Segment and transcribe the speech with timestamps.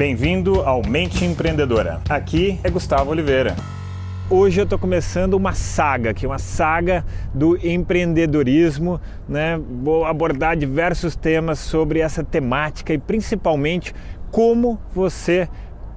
[0.00, 2.00] Bem-vindo ao Mente Empreendedora.
[2.08, 3.54] Aqui é Gustavo Oliveira.
[4.30, 9.60] Hoje eu estou começando uma saga, que é uma saga do empreendedorismo, né?
[9.82, 13.94] Vou abordar diversos temas sobre essa temática e principalmente
[14.30, 15.46] como você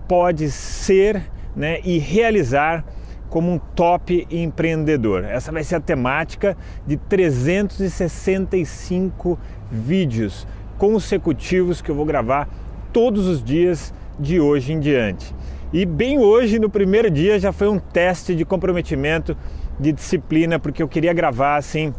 [0.05, 2.83] pode ser né, e realizar
[3.29, 5.23] como um top empreendedor.
[5.23, 9.39] Essa vai ser a temática de 365
[9.71, 10.45] vídeos
[10.77, 12.49] consecutivos que eu vou gravar
[12.93, 15.33] todos os dias de hoje em diante.
[15.73, 19.35] E bem hoje, no primeiro dia, já foi um teste de comprometimento,
[19.79, 21.91] de disciplina, porque eu queria gravar assim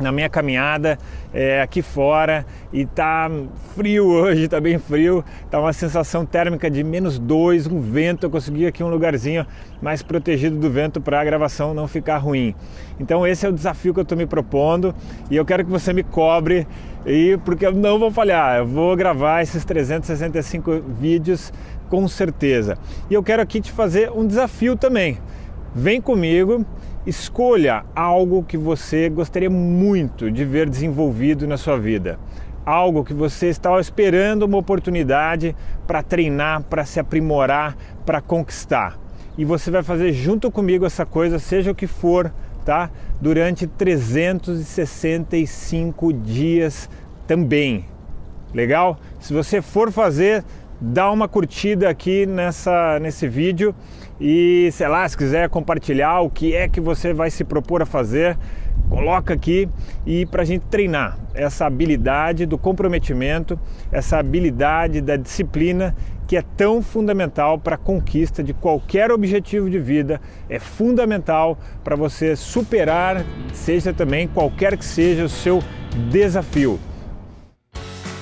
[0.00, 0.98] na minha caminhada
[1.32, 3.30] é, aqui fora e tá
[3.74, 8.30] frio hoje, tá bem frio, tá uma sensação térmica de menos dois, um vento, eu
[8.30, 9.46] consegui aqui um lugarzinho
[9.80, 12.54] mais protegido do vento para a gravação não ficar ruim.
[12.98, 14.94] Então esse é o desafio que eu estou me propondo
[15.30, 16.66] e eu quero que você me cobre
[17.04, 21.52] e porque eu não vou falhar, eu vou gravar esses 365 vídeos
[21.90, 22.78] com certeza.
[23.10, 25.18] E eu quero aqui te fazer um desafio também.
[25.74, 26.64] Vem comigo
[27.06, 32.18] Escolha algo que você gostaria muito de ver desenvolvido na sua vida.
[32.66, 35.56] Algo que você estava esperando uma oportunidade
[35.86, 38.98] para treinar, para se aprimorar, para conquistar.
[39.38, 42.30] E você vai fazer junto comigo essa coisa, seja o que for,
[42.66, 42.90] tá?
[43.18, 46.90] Durante 365 dias
[47.26, 47.86] também.
[48.52, 48.98] Legal?
[49.18, 50.44] Se você for fazer,
[50.80, 53.74] dá uma curtida aqui nessa, nesse vídeo
[54.20, 57.86] e sei lá, se quiser compartilhar o que é que você vai se propor a
[57.86, 58.38] fazer,
[58.88, 59.68] coloca aqui
[60.06, 63.58] e para a gente treinar essa habilidade do comprometimento,
[63.92, 65.94] essa habilidade da disciplina
[66.26, 71.96] que é tão fundamental para a conquista de qualquer objetivo de vida, é fundamental para
[71.96, 75.60] você superar, seja também qualquer que seja o seu
[76.08, 76.78] desafio.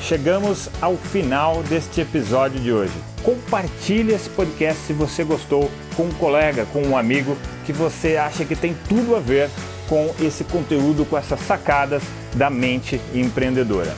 [0.08, 2.94] Chegamos ao final deste episódio de hoje.
[3.22, 8.42] Compartilhe esse podcast se você gostou com um colega, com um amigo que você acha
[8.42, 9.50] que tem tudo a ver
[9.86, 12.02] com esse conteúdo, com essas sacadas
[12.34, 13.94] da mente empreendedora.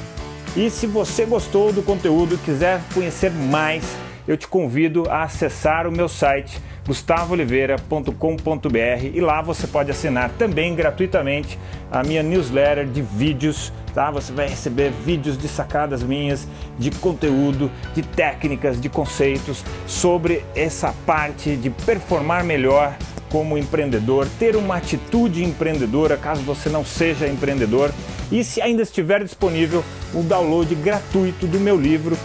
[0.56, 3.84] E se você gostou do conteúdo e quiser conhecer mais,
[4.26, 10.74] eu te convido a acessar o meu site gustavooliveira.com.br e lá você pode assinar também
[10.74, 11.56] gratuitamente
[11.88, 14.10] a minha newsletter de vídeos, tá?
[14.10, 16.46] Você vai receber vídeos de sacadas minhas,
[16.78, 22.96] de conteúdo, de técnicas, de conceitos sobre essa parte de performar melhor
[23.30, 27.92] como empreendedor, ter uma atitude empreendedora caso você não seja empreendedor
[28.30, 32.16] e se ainda estiver disponível o download gratuito do meu livro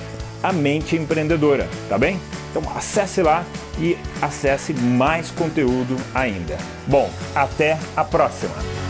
[0.41, 2.19] A Mente Empreendedora, tá bem?
[2.49, 3.43] Então acesse lá
[3.79, 6.57] e acesse mais conteúdo ainda.
[6.87, 8.84] Bom, até a próxima!